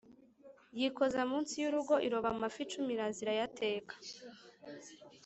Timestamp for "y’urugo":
1.61-1.95